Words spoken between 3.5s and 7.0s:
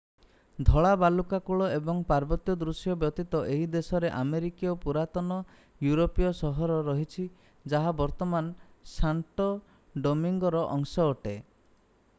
ଏହି ଦେଶରେ ଆମେରିକାର ପୂରାତନ ୟୁରୋପୀୟ ସହର